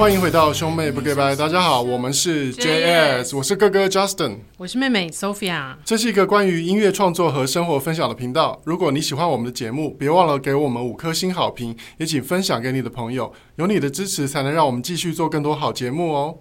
[0.00, 5.76] 欢迎回到兄妹不给拜，大家好，我们是 JS，我是哥哥 Justin，我是妹妹 Sophia。
[5.84, 8.58] 这是一个关于音乐创作和生活分享的频道。
[8.64, 13.30] 如果你喜欢我们的节目，别忘了给我们五颗星好评，也请分享给你的朋友。
[13.56, 16.38] 有你的支持，才能让我们继续做更多好节目哦。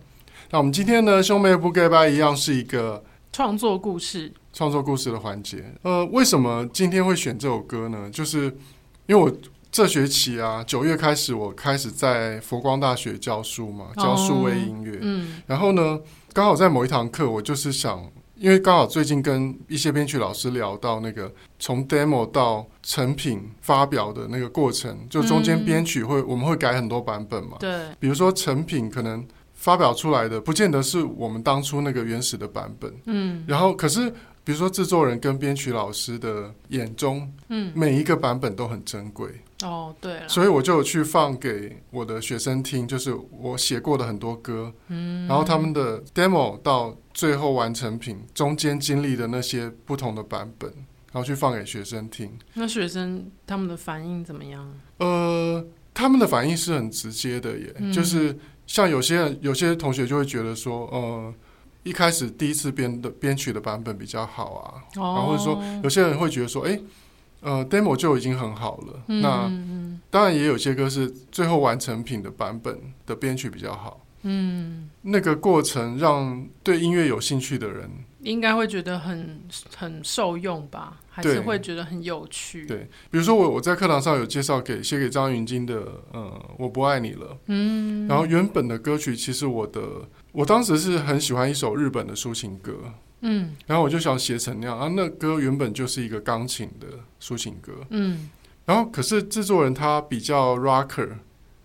[0.52, 3.03] 那我们今天呢，兄妹不给拜一样是一个
[3.34, 5.66] 创作故事，创作故事的环节。
[5.81, 8.09] 呃，为什么今天会选这首歌呢？
[8.09, 8.45] 就是
[9.08, 9.30] 因为我。
[9.72, 14.98] 这学期啊，九月开始，我开始在佛光大学教书嘛，教数位音乐。
[15.02, 16.00] 嗯，然后呢，
[16.34, 18.04] 刚好在某一堂课，我就是想，
[18.36, 27.58] 因为刚好最近跟一些编曲老师聊到那个从 demo 到成品发表的那个过程，就中间编曲会我们会改很多版本嘛。
[27.59, 29.23] 对，比如说成品可能
[29.54, 32.94] 发表出来的不见得是我们当初那个原始的版本。
[33.06, 34.11] 嗯，然后可是。
[34.42, 39.30] 比如说，制作人跟编曲老师的眼中，嗯，每一个版本都很珍贵。
[39.63, 50.69] 哦，对了，所以我就有去放给我的学生听，就是我写过的很多歌，嗯，然后他们的 demo 到最后完成品中间经历的那些不同的版本，
[51.11, 52.31] 然后去放给学生听。
[52.53, 54.73] 那学生他们的反应怎么样？
[54.97, 61.33] 呃，他们的反应是很直接的耶，嗯，就是像有些人，有些同学就会觉得说，呃。
[61.83, 66.77] 一开始第一次编的编曲的版本比较好啊，然后或者说有些人会觉得说，哎，
[67.42, 69.04] 呃，demo 就已经很好了。
[69.08, 69.52] 那
[70.09, 74.06] 当然也有些歌是最后完成品的版本的编曲比较好。
[74.23, 77.90] 嗯，那个过程让对音乐有兴趣的人
[78.22, 79.40] 应该会觉得很
[79.78, 80.98] 很受用吧？
[81.10, 82.66] 还是会觉得很有趣？
[82.66, 87.38] 对，比如说我我在课堂上有介绍给写给张芸京的，呃，我不爱你了。
[87.45, 89.82] 嗯，然后原本的歌曲其实我的。
[90.32, 92.73] 我当时是很喜欢一首日本的抒情歌，
[93.22, 94.88] 嗯，然后我就想写成那样啊。
[94.95, 96.88] 那歌原本就是一个钢琴的
[97.21, 98.30] 抒情歌，嗯，
[98.66, 101.10] 然后可是制作人他比较 rocker，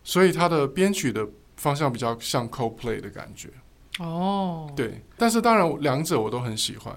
[0.03, 3.49] 所以他的编曲的方向比较像 Coldplay 的感觉。
[4.01, 6.95] 哦，对，但是当然两者我都很喜欢，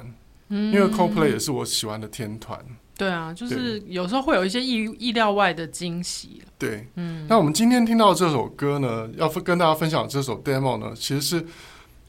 [0.50, 2.60] 嗯，因为 Coldplay 也是我喜欢的天团。
[2.98, 6.42] 对啊，就是有时候会有一些意意料外的惊喜。
[6.58, 11.46] 对，嗯，那我们今天听到这首歌呢，要跟大家分享这首 demo 呢，其实是，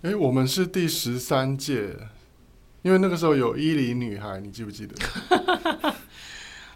[0.01, 1.95] 哎，我们是第十三届，
[2.83, 4.97] 因为那个时候有伊犁女孩，你记不记得？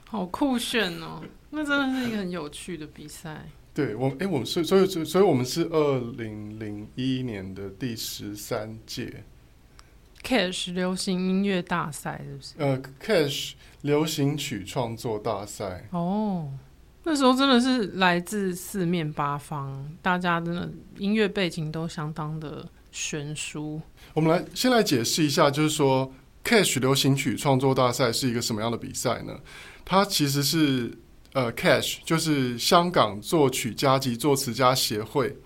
[0.05, 1.23] 好酷炫哦！
[1.51, 3.49] 那真的是一个很有趣的比赛。
[3.73, 9.25] 对，我，哎，我们是，所以，所以，我们是二零零一年的第十三届。
[10.23, 12.55] Cash 流行音乐大赛是不是？
[12.59, 15.89] 呃，Cash 流行曲创作大赛。
[15.93, 16.53] 哦，
[17.05, 23.81] 那时候真的是来自四面八方，大家真的音乐背景都相当的悬殊。
[24.15, 26.13] 我们来先来解释一下，就是说
[26.45, 29.37] Cash 流行曲创作大赛是一个什么样的比赛呢？
[29.85, 30.97] 它其实是
[31.33, 35.37] 呃，Cash 就是香港作曲家及作词家协会，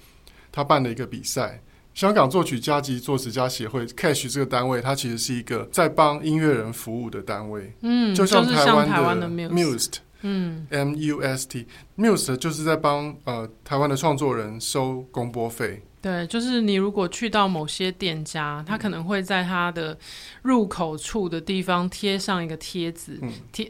[0.53, 1.63] 他办的一个比赛。
[1.95, 7.73] 香港作曲家及作词家协会 （CASH） 这个单位，它其实是一个在帮音乐人服务的单位。
[7.81, 8.67] 嗯，就像台
[9.01, 15.83] 湾的 MUST，嗯，M-U-S-T，MUST 就是在帮呃台湾的创作人收公播费。
[16.07, 19.99] 对，就是你如果去到某些店家，他可能会在他的
[20.43, 23.69] 入口处的地方贴上一个贴纸，贴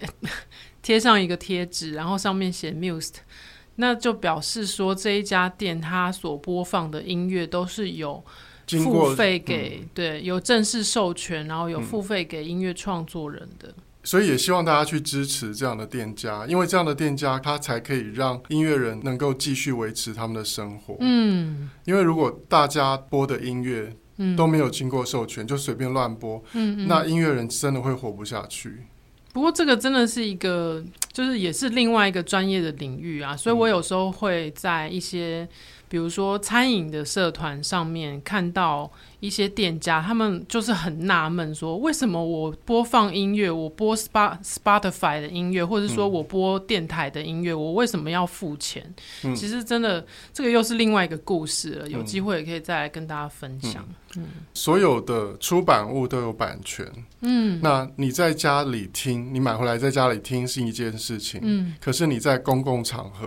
[0.83, 3.15] 贴上一个贴纸，然后上面写 MUST。
[3.77, 8.23] 那就表示说，这一家店他所播放的音乐都是有
[8.67, 13.75] 付费给、嗯，对，有正式授权，然后有付费给音乐创作人的。
[14.07, 20.97] 所以也希望大家去支持这样的店家，因为这样的店家他才可以让音乐人能够继续维持他们的生活。
[21.01, 23.93] 嗯，因为如果大家播的音乐
[24.37, 28.85] 都没有经过授权，就随便乱播，嗯，那音乐人真的会活不下去。
[29.33, 35.47] 不过这个真的是一个，就是也是另外一个专业的领域啊，所以我有时候会在一些，
[35.89, 38.91] 比如说餐饮的社团上面看到。
[39.19, 48.95] 一些店家他们就是很纳闷，说为什么我播放音乐，我播 Spot Spotify 的音乐，或者说我播电台的音乐，嗯，我为什么要付钱？
[49.25, 51.89] 嗯，其实真的这个又是另外一个故事了。
[51.89, 53.85] 有机会也可以再来跟大家分享。
[54.17, 56.87] 嗯，嗯，所有的出版物都有版权。
[57.23, 61.41] 嗯，那你在家里听，你买回来在家里听是一件事情。
[61.43, 63.27] 嗯，可是你在公共场合，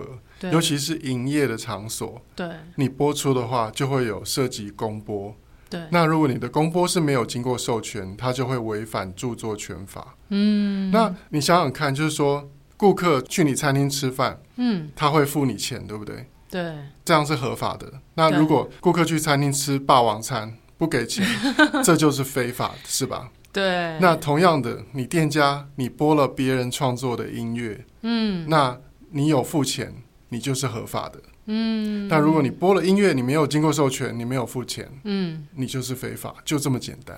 [0.50, 5.34] 尤其是营业的场所，对，你播出的话就会有涉及公播。
[5.68, 10.16] 对，那如果你的公播是没有经过授权，它就会违反著作权法。
[10.30, 16.26] 嗯，那你想想看，就是说，顾客去你餐厅吃饭，嗯，他会付你钱，对不对？
[16.50, 17.92] 对，这样是合法的。
[18.14, 21.24] 那如果顾客去餐厅吃霸王餐不给钱，
[21.84, 23.30] 这就是非法，是吧？
[23.52, 23.96] 对。
[24.00, 28.76] 那同样的，你店家你播了别人创作的音乐，嗯，那
[29.10, 29.94] 你有付钱，
[30.30, 31.20] 你就是合法的。
[31.46, 37.16] 嗯，但如果你播了音乐，你没有经过授权，你没有付钱，嗯，你就是非法，就这么简单。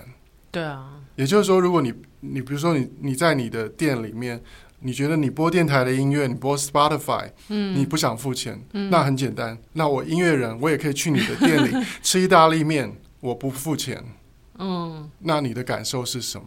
[0.51, 4.39] 对啊，也就是说，如果你你比如说你你在你的店里面，
[4.81, 14.05] 你觉得你播电台的音乐，你播 Spotify，嗯，你不想付钱，嗯，那很简单，那我音乐人我也可以去你的店里吃意大利面，我不付钱，
[14.59, 16.47] 嗯，那你的感受是什么？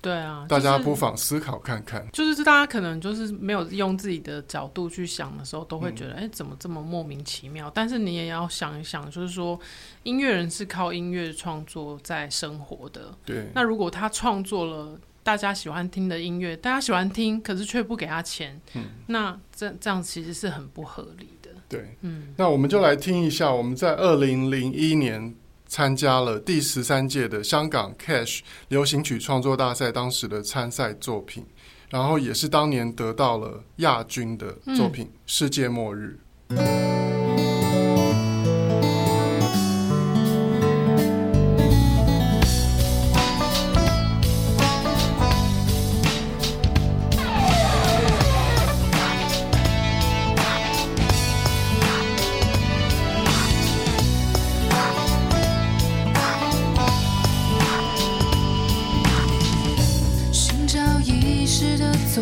[0.00, 2.06] 对啊，大家不妨思考看看。
[2.12, 7.68] 就是、就是大家可能就是没有用自己的角度去想的时候，都会觉得，哎、嗯，怎么这么莫名其妙？
[7.74, 9.58] 但是你也要想一想，就是说，
[10.04, 13.12] 音乐人是靠音乐创作在生活的。
[13.24, 13.48] 对。
[13.54, 21.50] 那如果他创作了大家喜欢听的音乐，大家喜欢听，可是却不给他钱，嗯，那这这样其实是很不合理的。
[21.68, 22.32] 对，嗯。
[22.36, 25.34] 那我们就来听一下，我们在二零零一年。
[25.68, 31.46] 参加了第十三届的香港 Cash 流行曲创作大赛，当时的参赛作品，
[31.90, 36.18] 然后也是当年得到了亚军的作品《世界末日》。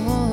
[0.04, 0.25] soul.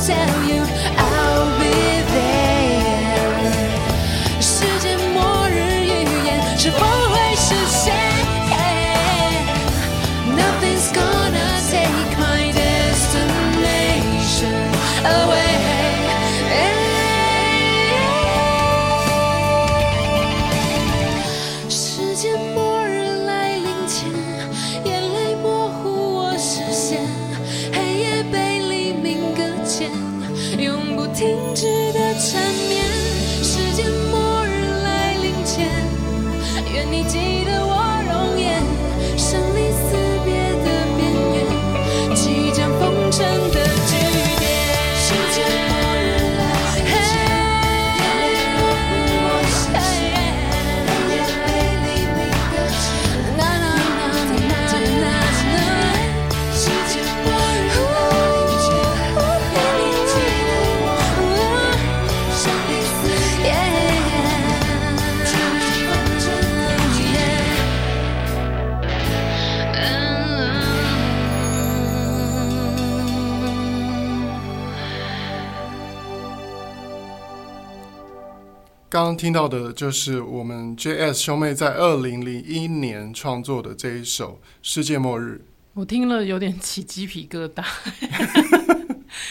[0.00, 0.99] tell you
[79.10, 85.42] 刚刚听到的就是我们 JS 兄妹在二零零一年创作的这一首《世界末日》。
[85.74, 87.64] 我听了有点起鸡皮疙瘩。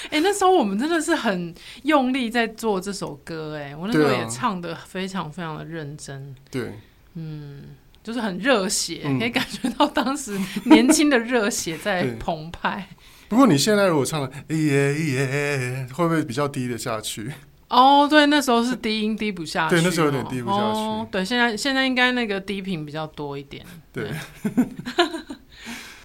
[0.10, 6.36] 哎、欸，那时候我们真的是很用力在做这首歌，哎，我那时候也唱的非常非常的认真。
[6.52, 6.74] 对，
[7.14, 7.64] 嗯，
[8.04, 12.86] 就是很热血，嗯，可以感觉到当时年轻的热血在澎湃。
[13.30, 17.32] 不过你现在如果唱了耶耶，会不会比较低的下去？
[17.70, 20.62] 哦，对，那时候是低音低不下去，对，那时候有点低不下去。
[20.62, 23.66] 哦，对，现在现在应该那个低频比较多一点。
[23.94, 24.12] 对。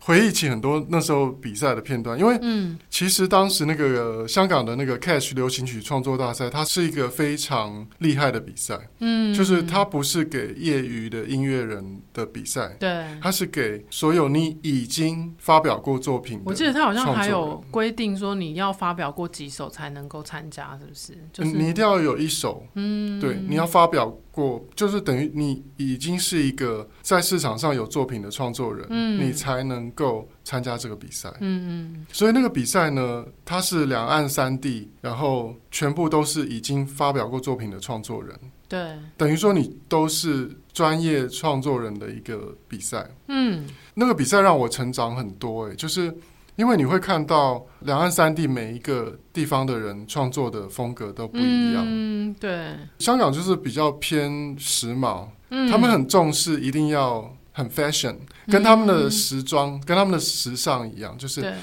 [0.06, 16.40] 对回忆起很多那时候比赛的片段，因为嗯其实当时那个香港的那个 Catch 流行曲创作大赛，它是一个非常厉害的比赛，嗯，就是它不是给业余的音乐人的比赛，对，它是给所有你已经发表过作品。
[16.44, 21.18] 我记得它好像还有规定说你要发表过几首才能够参加，是不是？
[21.32, 31.32] 就是你一定要有一首，嗯，对，你要发表过，就是等于你已经是一个在市场上有作品的创作人，嗯，你才能够参加这个比赛。
[31.40, 38.34] 嗯嗯，所以那个比赛呢，它是两岸三地，然后全部都是已经发表过作品的创作人。
[38.68, 43.08] 对，等于说你都是专业创作人的一个比赛。
[43.28, 46.12] 嗯，那个比赛让我成长很多，哎，就是。
[46.56, 51.84] 因为你会看到两岸三地每一个地方的人创作的风格都不一样。
[51.84, 52.76] 嗯，对。
[52.98, 61.54] 香港就是比较偏时髦，嗯，他们很重视一定要很 fashion，跟他们的时装，嗯，跟他们的时尚一样，就是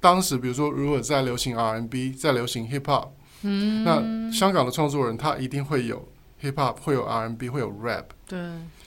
[0.00, 3.08] 当时比如说如果在流行 R&B，在流行 hip hop，
[3.42, 6.08] 嗯，那香港的创作人他一定会有
[6.42, 8.06] hip hop，会有 R&B，会有 rap。
[8.26, 8.38] 对。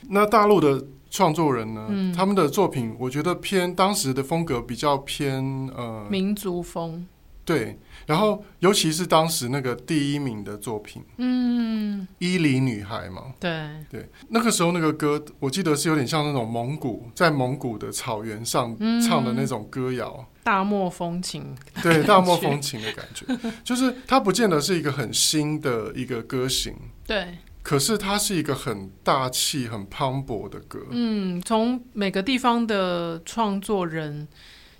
[0.10, 0.84] 那大陆的。
[1.14, 5.44] 创作人呢、嗯，他们的作品我觉得偏当时的风格比较偏
[5.78, 7.06] 呃民族风，
[7.46, 7.78] 对，
[8.08, 13.52] 然后尤其是当时那个第一名的作品，嗯，伊犁女孩嘛，对。
[13.92, 18.76] 对，那个时候那个歌我记得是有点像那种蒙古在蒙古的草原上
[19.08, 23.28] 唱的那种歌谣，嗯、大漠风情，对，大漠风情的感觉，
[23.64, 26.74] 就是它不见得是一个很新的一个歌型，
[27.06, 27.38] 对。
[27.64, 30.80] 可是它是一个很大气、很磅礴的歌。
[30.92, 34.28] 嗯，从每个地方的创作人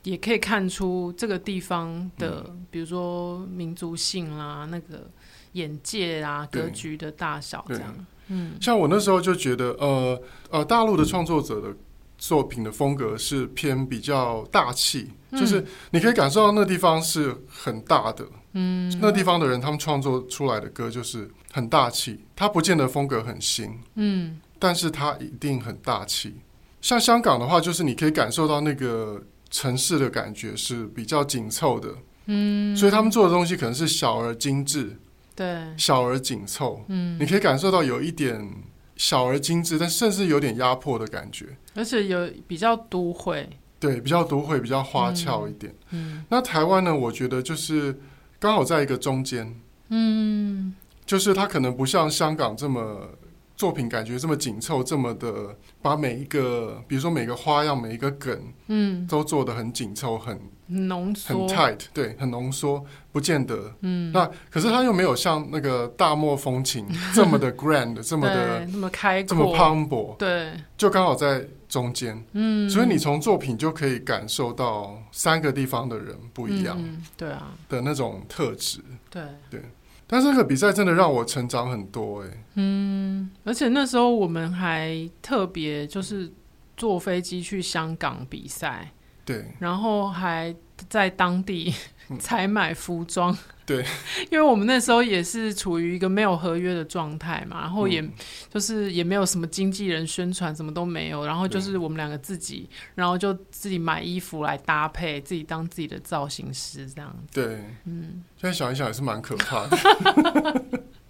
[0.04, 5.10] 也可以看出这个地方的，嗯、比如说民族性啦、那个
[5.54, 8.06] 眼界啊、格局的大小这样。
[8.28, 11.74] 嗯，像我那时候就觉得，呃呃，大陆的创作者的
[12.18, 18.26] 作品的风格是偏比较大气，嗯，就是你可以感受到那个地方是很大的。
[18.54, 21.30] 嗯，那地方的人他们创作出来的歌就是。
[21.56, 26.34] 很大气，它不见得风格很新，嗯，但是它一定很大气。
[26.82, 31.90] 像香港的话，就是你可以感受到那个城市的感觉是比较紧凑的，
[32.26, 34.98] 嗯，所以他们做的东西可能是小而精致，
[35.36, 38.52] 对，小而紧凑，嗯，你可以感受到有一点
[38.96, 43.48] 小而精致，但甚至有点压迫的感觉，而且有比较都会，
[43.80, 47.96] 对，比较都会，比较花俏一点，嗯，嗯，那台湾呢，我觉得就是
[48.44, 49.58] 刚好在一个中间，
[49.88, 50.76] 嗯。
[51.06, 53.08] 就是他可能不像香港这么
[53.56, 64.12] 作品感觉这么紧凑，这么的把每一个，比如说每个花样、每一个梗，嗯，都做得很紧凑、很浓缩、很 tight，对，很浓缩，不见得，嗯。
[64.12, 72.70] 那可是他又没有像那个大漠风情 这么的 grand，这么的那么开阔，这么磅礴，对，就刚好在中间，嗯。
[72.70, 77.54] 所以你从作品就可以感受到三个地方的人不一样，嗯、对啊。
[77.70, 78.80] 的那种特质，
[79.10, 79.22] 对。
[79.50, 79.62] 对。
[80.06, 86.32] 但是这个比赛真的让我成长很多哎、欸，嗯，而且那时候我们还特别就是
[86.78, 88.92] 坐飞机去香港比赛，
[89.26, 90.56] 对，然后还
[90.90, 91.74] 在当地
[92.20, 93.36] 采买服装。
[93.66, 93.86] 对，
[94.30, 98.04] 因为我们那时候也是处于一个没有合约的状态嘛，然后也
[98.50, 107.42] 就是也没有什么经纪人宣传，什么都没有，然后就是我们两个自己，然后就自己买衣服来搭配，自己当自己的造型师这样子。
[107.42, 110.64] 对，嗯，现在想一想也是蛮可怕的。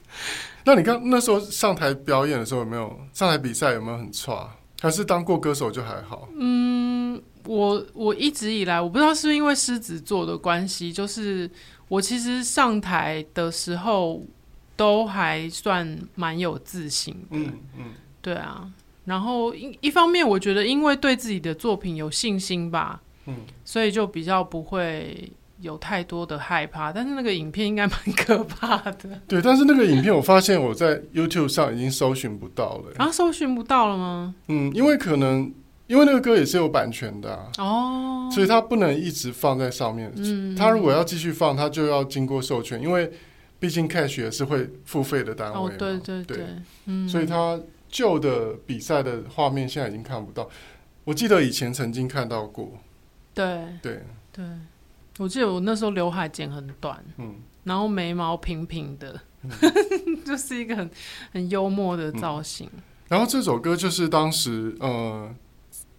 [0.64, 4.50] 那你刚那时候上台表演的时候有没有上台比赛有没有很差？
[4.80, 6.30] 还是当过歌手就还好？
[6.40, 11.50] 嗯，我我一直以来我不知道是不是因为狮子座的关系，就是。
[11.92, 14.26] 我其实上台的时候
[14.78, 17.86] 都还算蛮有自信的，嗯嗯，
[18.22, 18.66] 对啊。
[19.04, 25.30] 然后一一方面，我觉得因为对自己的作品有信心吧，嗯，所以就比较不会
[25.60, 26.94] 有太多的害怕。
[26.94, 29.42] 但是那个影片应该蛮可怕的， 对。
[29.42, 34.34] 但是那个影片我发现我在 YouTube 上已经搜寻不到了，啊，搜寻不到了吗？
[34.48, 35.54] 嗯，因为可能。
[35.92, 40.10] 因为那个歌也是有版权的啊，哦，所以它不能一直放在上面。
[40.16, 42.82] 嗯，它如果要继续放，它就要经过授权。
[42.82, 43.12] 因为
[43.60, 45.66] 毕竟 cash 也是会付费的单位嘛。
[45.66, 46.46] 哦，对对对，对
[46.86, 50.50] 嗯，所以他旧的比赛的画面现在已经看不到。
[51.04, 52.72] 我记得以前曾经看到过。
[53.34, 54.46] 对对对，
[55.20, 59.52] 我记得我那时候刘海剪很短，嗯，然后眉毛平平的，嗯、
[60.24, 60.90] 就是一个很
[61.34, 62.70] 很幽默的造型。
[62.74, 65.36] 嗯、然后这首歌就是当时呃。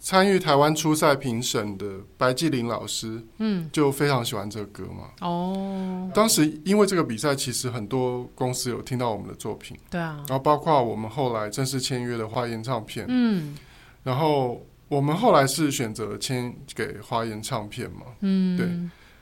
[0.03, 1.87] 参与台湾初赛评审的
[2.19, 5.11] 白纪林老师，嗯，就非常喜欢这个歌嘛。
[5.21, 10.17] 哦，当时因为这个比赛，其实很多公司有听到我们的作品，对啊。
[10.29, 13.57] 然后包括我们后来正式签约的花言唱片，嗯。
[14.03, 18.69] 然后我们后来是选择签给花言唱片嘛，嗯，对。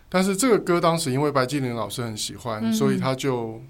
[0.08, 3.60] 但是这个歌当时因为白纪林老师很喜欢，嗯，所以他就。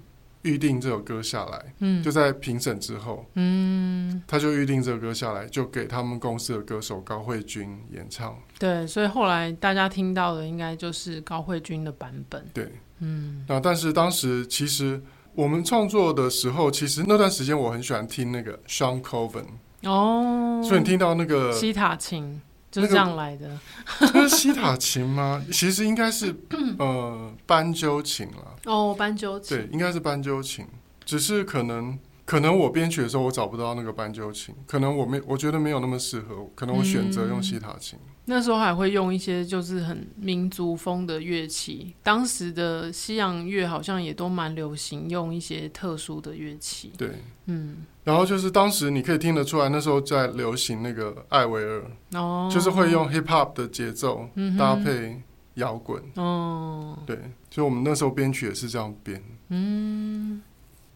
[0.43, 8.35] 预定这首歌下来，嗯，就在评审之后，嗯，他就预定这首歌下来，就给他们公司的歌手高慧君演唱。
[8.57, 12.45] 对，所以后来大家听到的应该就是高慧君的版本。
[12.53, 15.01] 对，嗯，那但是当时其实
[15.33, 19.45] 我们创作的时候，其实那段时间我很喜欢听那个 Shawn Colvin
[19.83, 22.41] 哦，所以你听到那个西塔琴。
[22.71, 23.59] 就是这样来的，
[23.99, 25.43] 那是西塔琴吗？
[25.51, 26.33] 其实应该是
[26.79, 28.55] 呃斑鸠琴了。
[28.65, 30.65] 哦，斑鸠琴，对，应该是斑鸠琴，
[31.05, 31.99] 只是可能。
[32.23, 37.99] 可能我编曲的时候我找不到那个斑鸠琴，可能我没我觉得没有那么适合，可能我选择用西塔琴。
[38.01, 38.13] 嗯。
[38.25, 46.93] 那时候还会用一些就是很民族风的乐器，当时的西洋乐好像也都蛮流行用一些特殊的乐器。
[46.97, 47.09] 对，
[47.47, 54.27] 嗯，然后就是当时你可以听得出来，那时候在流行那个艾薇儿，哦，就是会用 hip hop 的节奏
[54.57, 55.21] 搭配
[55.55, 56.01] 摇滚。
[56.15, 57.15] 哦，对，
[57.49, 59.23] 所以我们那时候编曲也是这样编。
[59.49, 60.41] 嗯。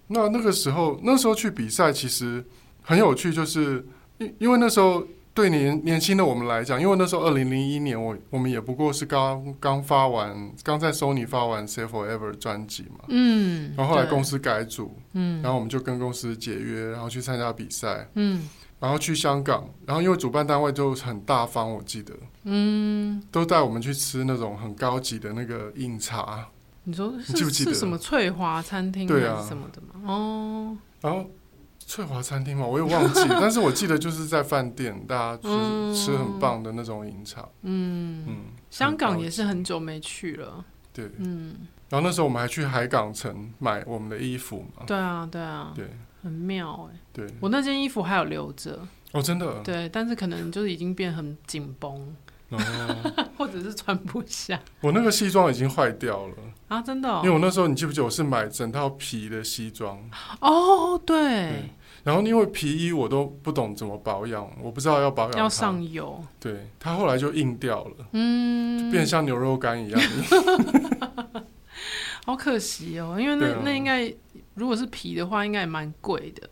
[0.07, 2.45] 那那个时候，那时候去比赛其实
[2.83, 3.83] 很有趣，就是
[4.19, 5.03] 因因为那时候
[5.35, 18.47] 对年年轻的我们来讲，因为那时候二零零一年我我们也不过是刚刚发完，刚在 Sony 发完《Say Forever》专辑嘛，嗯，然后后来公司改组，嗯，然后我们就跟公司解约，然后去参加比赛，嗯，
[18.79, 22.13] 然后去香港，然后因为主办单位就很大方，我记得，
[22.45, 26.47] 嗯，都带我们去吃那种很高级的那个饮茶。
[26.85, 30.01] 你说记不记得是什么翠华餐厅还是什么的吗？
[30.05, 31.29] 哦，然后
[31.85, 37.47] 翠华餐厅嘛，我也忘记， 但是我记得就是在饭店，大家就是吃很棒的那种饮茶。
[37.61, 38.37] 嗯嗯，
[38.69, 40.65] 香港也是很久没去了。
[40.91, 41.55] 对，嗯，
[41.89, 44.83] 然后那时候我们还去海港城买我们的衣服嘛。
[44.87, 45.85] 对啊，对啊，对，
[46.23, 46.99] 很妙哎。
[47.13, 48.79] 对，我那件衣服还有留着。
[49.11, 49.61] 哦，真的。
[49.61, 52.15] 对，但是可能就是已经变很紧绷。
[52.49, 52.59] 哦，
[53.37, 54.59] 或者是穿不下。
[54.81, 56.35] 我那个西装已经坏掉了。
[56.67, 56.81] 啊！
[56.81, 59.99] 真的，哦，因为我那时候你记不记得我是买整套皮的西装？
[60.41, 61.69] 哦对，对，
[62.03, 70.01] 然后因为皮衣我都不懂怎么保养，我不知道要保养，要上油，对，它后来就硬掉了，嗯，就变像牛肉干一样，
[72.25, 74.11] 好可惜哦，因为那、啊、那应该
[74.55, 76.49] 如果是皮的话，应该也蛮贵的。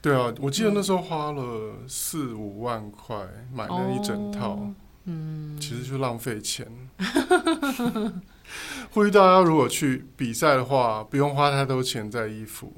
[0.00, 3.14] 对啊，我记得那时候花了四五万块
[3.52, 4.52] 买了一整套。
[4.52, 4.74] 哦
[5.04, 6.66] 嗯，其实就浪费钱。
[8.90, 12.72] 呼吁大家，如果去比赛的话，不用花太多钱在衣服。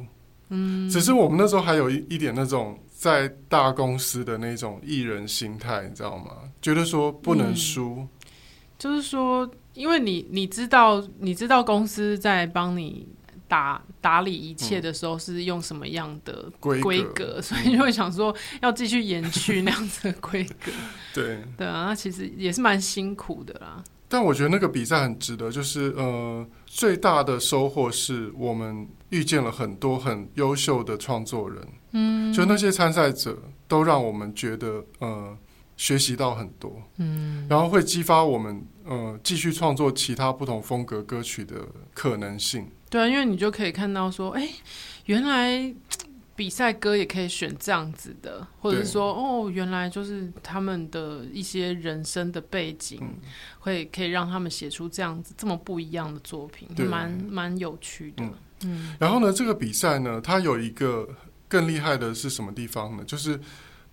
[0.50, 6.32] 嗯，只是我们那时候还有一一点那种在大公司的那种艺人心态，你知道吗？
[6.60, 7.96] 觉得说不能输。
[7.98, 8.08] 嗯，
[8.78, 13.08] 就是说，因为你你知道，你知道公司在帮你。
[13.52, 20.72] 打打理一切的时候是用什么样的规格，所以就会想说要继续延续那样子的规格。
[21.12, 23.84] 对对啊，那其实也是蛮辛苦的啦。
[24.08, 31.68] 但我觉得那个比赛很值得，就是呃，最大的收获是我们遇见了很多很优秀的创作人。
[31.90, 33.36] 嗯，就那些参赛者
[33.68, 35.36] 都让我们觉得呃。
[35.74, 41.56] 学习到很多，嗯，然后会激发我们，呃，继续创作其他不同风格歌曲的
[41.92, 42.68] 可能性。
[42.92, 44.46] 对啊，因为你就可以看到说，哎，
[45.06, 45.74] 原来
[46.36, 53.14] 比赛歌也可以选这样子的，或者说，哦，原来就是他们的一些人生的背景，嗯、
[53.60, 58.24] 会可以让他们写出这样子这么不一样的作品，蛮蛮有趣的。
[58.24, 61.08] 嗯，嗯，然后呢，这个比赛呢，它有一个
[61.48, 63.02] 更厉害的是什么地方呢？
[63.04, 63.40] 就是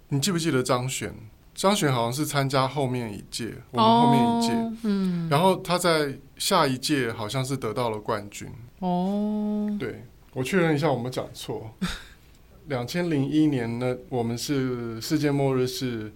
[0.10, 1.14] 你记不记得张悬？
[1.54, 8.50] 张悬好像是参加后面一届，我们后面一届，哦，嗯，然后他在下一届好像是得到了冠军。
[8.80, 11.74] 哦，对，我确认一下，我们讲错。
[12.68, 16.12] 两千零一年呢，我们是世界末日是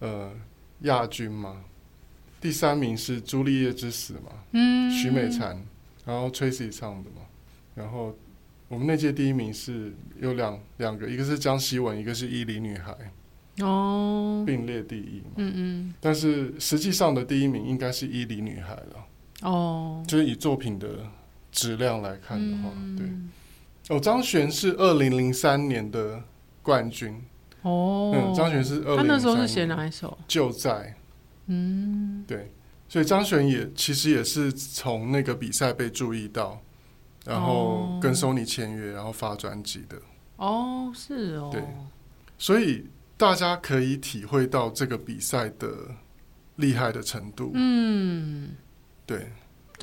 [0.00, 0.32] 呃
[0.80, 1.62] 亚军嘛，
[2.40, 5.56] 第三名是《朱丽叶之死》嘛，嗯，许美婵，
[6.04, 7.22] 然后 Tracy 唱的嘛，
[7.74, 8.14] 然后
[8.68, 12.96] 我们那届第一名是有两两个，一个是江希文，一个是伊犁女孩。
[13.60, 19.06] 哦，并列第一嘛，嗯嗯，但是实际上的第一名应该是伊犁女孩了，
[19.42, 20.88] 哦，就是以作品的
[21.54, 22.96] 质量来看的话，嗯、
[23.86, 23.96] 对。
[23.96, 26.20] 哦，张悬是二零零三年的
[26.62, 27.22] 冠军。
[27.62, 29.06] 哦，嗯，张悬是二零零三年。
[29.06, 30.18] 他那时候是写哪一首？
[30.26, 30.96] 就在。
[31.46, 32.50] 嗯，对。
[32.88, 36.60] 所以张悬也其实也是从那个比赛被注意到，
[37.24, 39.96] 然后跟 Sony 签约，然后发专辑的。
[40.36, 41.50] 哦，是哦。
[41.52, 41.62] 对。
[42.36, 42.84] 所以
[43.16, 45.72] 大家可以体会到这个比赛的
[46.56, 47.52] 厉害的程度。
[47.54, 48.50] 嗯，
[49.06, 49.30] 对。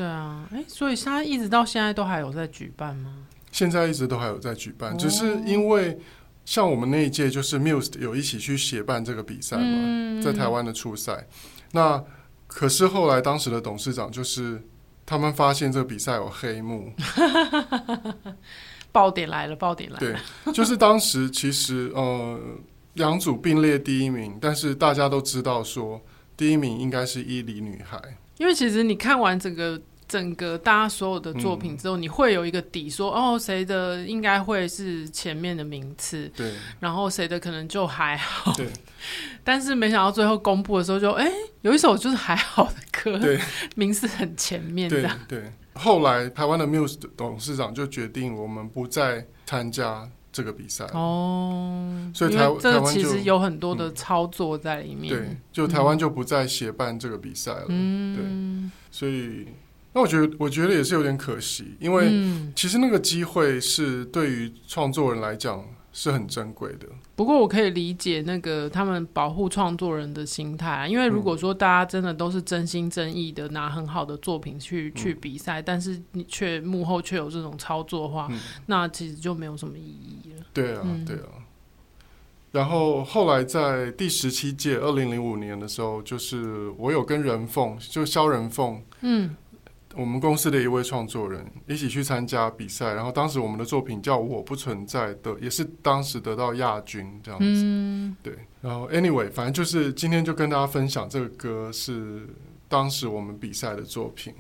[0.02, 3.18] 对啊，哎，所以他一直到现在都还有在举办吗？
[3.52, 5.96] 现在一直都还有在举办，哦、只是因为
[6.44, 11.28] 像我们那一届就是 Muse 有一起去协办这个比赛嘛，嗯、在台湾的初赛。
[11.72, 12.04] 那
[12.48, 14.60] 可是后来当时的董事长就是
[15.06, 16.92] 他们发现这个比赛有黑幕，
[18.92, 20.20] 爆点来了，爆点来了。
[20.46, 22.40] 对，就是当时其实呃
[22.94, 26.02] 两组并列第一名，但是大家都知道说
[26.36, 28.02] 第一名应该是伊犁女孩。
[28.38, 29.80] 因为其实你看完整个
[30.12, 38.68] 整个大家所有的作品之后，嗯、你会有一个底说，说哦，谁的应该会是前面的名次，对，然后谁的可能就还好，对。
[39.42, 43.40] 但是没想到最后公布的时候就，就哎，有一首就是还好的歌，对，
[43.76, 45.40] 名次很前面这样，对。
[45.40, 50.10] 对，后来台湾的 Muse 董事长就决定，我们不再参加。
[50.34, 55.14] 这个比赛哦，所以台这其实有很多的操作在里面。
[55.14, 57.66] 嗯、对，就台湾就不再协办这个比赛了。
[57.68, 59.46] 嗯，对，所以
[59.94, 62.12] 那我觉得，我觉得也是有点可惜，因为
[62.56, 65.64] 其实那个机会是对于创作人来讲。
[65.94, 66.88] 是很珍贵的。
[67.18, 80.46] 不过我可以理解那个他们保护创作人的心态啊，因为如果说大家真的都是真心真意的拿很好的作品去、嗯、去比赛，但是你却幕后却有这种操作的话，嗯、那其实就没有什么意义了。
[80.54, 81.44] 对啊，对啊。
[82.54, 89.36] 然后后来在第十七届二零零五年的时候，就是我有跟人凤，就肖人凤，嗯。
[89.96, 97.46] 我们公司的一位创作人一起去参加比赛，然后当时我们的作品叫《我不存在》的，也是当时得到亚军这样子。
[97.48, 102.28] 嗯、对，然后 anyway，反正就是今天就跟大家分享这个歌是
[102.68, 104.34] 当时我们比赛的作品。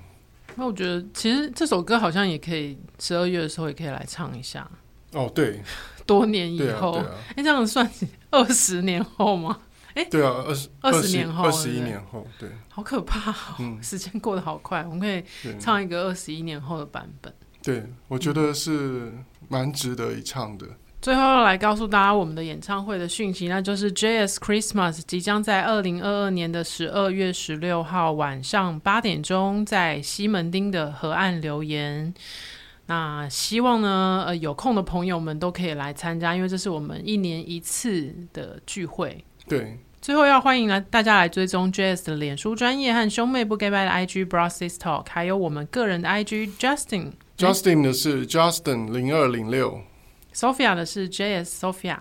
[0.55, 4.69] 那我觉得其实这首歌好像也可以十二月的时候也可以来唱一下。
[5.13, 5.61] 哦，对，
[6.05, 7.89] 多年以后，哎、啊啊，这样算
[8.29, 9.59] 二十年后吗？
[9.95, 15.23] 哎，对啊，二十二十年后，二十一年后，对，好可怕哦，嗯，时间过得好快，我们可以
[15.59, 17.33] 唱一个二十一年后的版本。
[17.63, 19.11] 对，我觉得是
[19.47, 20.65] 蛮值得一唱的。
[21.01, 32.13] 最后要来告诉大家我们的演唱会的讯息，那就是 JS Christmas 即将在二零二二年的十二月十六号晚上八点钟在西门町的河岸留言。
[32.85, 39.23] 那希望呢，呃，有空的朋友们都可以来参加，因为这是我们一年一次的聚会。
[39.51, 47.11] 对，最后要欢迎来大家来追踪 JS 的脸书专业和兄妹不 Goodbye 的 IG Bro Sis Talk，还有我们个人的 IG Justin。
[47.37, 49.81] Justin 的是 Justin 零二零六
[50.33, 51.97] ，Sophia 的是 JS Sophia。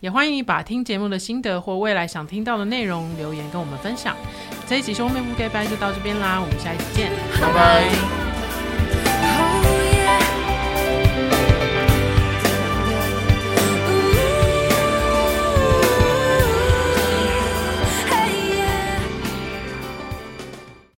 [0.00, 4.16] 也欢迎你把听节目的心得或未来想听到的内容留言跟我们分享。
[4.66, 8.27] 这一集兄妹不 Goodbye 就到这边啦，我们下一期见，拜拜。